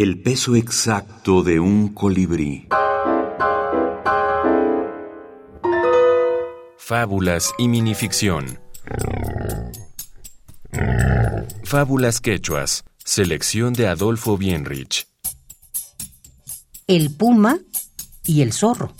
El 0.00 0.22
peso 0.22 0.54
exacto 0.54 1.42
de 1.42 1.58
un 1.58 1.88
colibrí. 1.88 2.68
Fábulas 6.76 7.52
y 7.58 7.66
minificción. 7.66 8.60
Fábulas 11.64 12.20
quechuas. 12.20 12.84
Selección 13.04 13.72
de 13.72 13.88
Adolfo 13.88 14.38
Bienrich. 14.38 15.08
El 16.86 17.12
puma 17.12 17.58
y 18.24 18.42
el 18.42 18.52
zorro. 18.52 18.92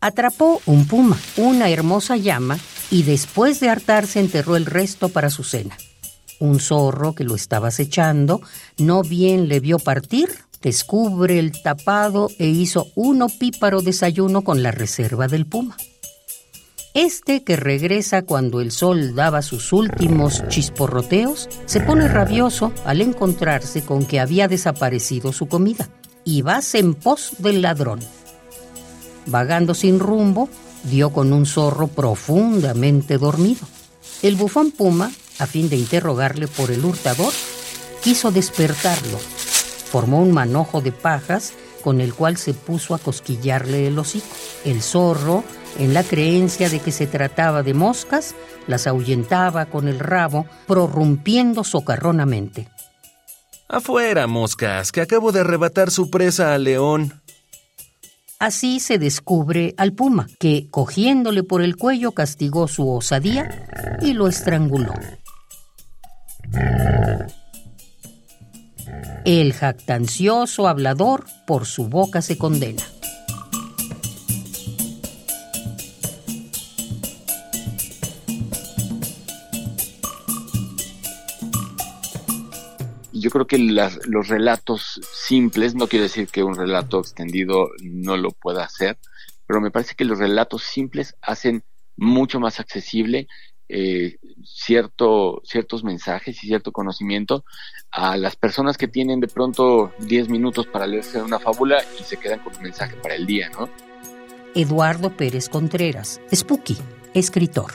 Atrapó 0.00 0.62
un 0.64 0.86
puma, 0.86 1.18
una 1.36 1.68
hermosa 1.68 2.16
llama, 2.16 2.58
y 2.90 3.02
después 3.02 3.60
de 3.60 3.68
hartarse 3.68 4.18
enterró 4.18 4.56
el 4.56 4.64
resto 4.64 5.10
para 5.10 5.28
su 5.28 5.44
cena. 5.44 5.76
Un 6.42 6.58
zorro 6.58 7.14
que 7.14 7.22
lo 7.22 7.36
estaba 7.36 7.68
acechando 7.68 8.40
no 8.76 9.04
bien 9.04 9.46
le 9.46 9.60
vio 9.60 9.78
partir, 9.78 10.28
descubre 10.60 11.38
el 11.38 11.52
tapado 11.62 12.30
e 12.36 12.48
hizo 12.48 12.88
un 12.96 13.22
opíparo 13.22 13.80
desayuno 13.80 14.42
con 14.42 14.60
la 14.60 14.72
reserva 14.72 15.28
del 15.28 15.46
puma. 15.46 15.76
Este 16.94 17.44
que 17.44 17.54
regresa 17.54 18.22
cuando 18.22 18.60
el 18.60 18.72
sol 18.72 19.14
daba 19.14 19.40
sus 19.40 19.72
últimos 19.72 20.42
chisporroteos, 20.48 21.48
se 21.64 21.80
pone 21.80 22.08
rabioso 22.08 22.72
al 22.84 23.02
encontrarse 23.02 23.82
con 23.82 24.04
que 24.04 24.18
había 24.18 24.48
desaparecido 24.48 25.32
su 25.32 25.46
comida 25.46 25.90
y 26.24 26.42
vas 26.42 26.74
en 26.74 26.94
pos 26.94 27.34
del 27.38 27.62
ladrón. 27.62 28.00
Vagando 29.26 29.74
sin 29.74 30.00
rumbo, 30.00 30.48
dio 30.82 31.10
con 31.12 31.32
un 31.32 31.46
zorro 31.46 31.86
profundamente 31.86 33.16
dormido. 33.16 33.64
El 34.22 34.34
bufón 34.34 34.72
puma 34.72 35.12
a 35.42 35.46
fin 35.46 35.68
de 35.68 35.76
interrogarle 35.76 36.48
por 36.48 36.70
el 36.70 36.84
hurtador, 36.84 37.32
quiso 38.02 38.30
despertarlo. 38.30 39.18
Formó 39.18 40.22
un 40.22 40.32
manojo 40.32 40.80
de 40.80 40.92
pajas 40.92 41.52
con 41.82 42.00
el 42.00 42.14
cual 42.14 42.36
se 42.36 42.54
puso 42.54 42.94
a 42.94 42.98
cosquillarle 42.98 43.88
el 43.88 43.98
hocico. 43.98 44.26
El 44.64 44.82
zorro, 44.82 45.44
en 45.78 45.94
la 45.94 46.04
creencia 46.04 46.68
de 46.68 46.80
que 46.80 46.92
se 46.92 47.06
trataba 47.06 47.62
de 47.62 47.74
moscas, 47.74 48.34
las 48.66 48.86
ahuyentaba 48.86 49.66
con 49.66 49.88
el 49.88 49.98
rabo, 49.98 50.46
prorrumpiendo 50.66 51.64
socarronamente. 51.64 52.68
Afuera, 53.68 54.26
moscas, 54.26 54.92
que 54.92 55.00
acabo 55.00 55.32
de 55.32 55.40
arrebatar 55.40 55.90
su 55.90 56.10
presa 56.10 56.54
al 56.54 56.64
león. 56.64 57.20
Así 58.38 58.80
se 58.80 58.98
descubre 58.98 59.74
al 59.76 59.92
puma, 59.92 60.26
que, 60.38 60.66
cogiéndole 60.70 61.42
por 61.42 61.62
el 61.62 61.76
cuello, 61.76 62.12
castigó 62.12 62.68
su 62.68 62.88
osadía 62.88 63.98
y 64.02 64.14
lo 64.14 64.26
estranguló. 64.26 64.92
El 69.24 69.52
jactancioso 69.52 70.66
hablador 70.66 71.24
por 71.46 71.66
su 71.66 71.88
boca 71.88 72.22
se 72.22 72.36
condena. 72.36 72.82
yo 83.22 83.30
creo 83.30 83.46
que 83.46 83.58
los 83.58 84.28
relatos 84.28 85.00
simples, 85.12 85.76
no 85.76 85.86
quiero 85.86 86.02
decir 86.02 86.26
que 86.26 86.42
un 86.42 86.56
relato 86.56 86.98
extendido 86.98 87.70
no 87.80 88.16
lo 88.16 88.32
pueda 88.32 88.64
hacer, 88.64 88.98
pero 89.46 89.60
me 89.60 89.70
parece 89.70 89.94
que 89.94 90.04
los 90.04 90.18
relatos 90.18 90.64
simples 90.64 91.14
hacen 91.22 91.62
mucho 91.96 92.40
más 92.40 92.58
accesible 92.58 93.28
eh, 93.74 94.18
cierto, 94.44 95.40
ciertos 95.44 95.82
mensajes 95.82 96.36
y 96.44 96.46
cierto 96.46 96.72
conocimiento 96.72 97.42
a 97.90 98.18
las 98.18 98.36
personas 98.36 98.76
que 98.76 98.86
tienen 98.86 99.18
de 99.20 99.28
pronto 99.28 99.92
10 100.00 100.28
minutos 100.28 100.66
para 100.66 100.86
leerse 100.86 101.22
una 101.22 101.38
fábula 101.38 101.82
y 101.98 102.02
se 102.02 102.18
quedan 102.18 102.40
con 102.40 102.54
un 102.54 102.62
mensaje 102.62 102.96
para 102.96 103.14
el 103.14 103.24
día, 103.24 103.48
¿no? 103.48 103.70
Eduardo 104.54 105.16
Pérez 105.16 105.48
Contreras, 105.48 106.20
Spooky, 106.34 106.76
escritor. 107.14 107.72